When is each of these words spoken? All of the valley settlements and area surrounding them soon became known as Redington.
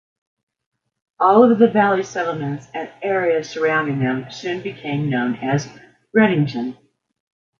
All 1.19 1.43
of 1.51 1.59
the 1.59 1.67
valley 1.69 2.01
settlements 2.01 2.65
and 2.73 2.89
area 3.03 3.43
surrounding 3.43 3.99
them 3.99 4.31
soon 4.31 4.63
became 4.63 5.11
known 5.11 5.35
as 5.35 5.69
Redington. 6.17 6.75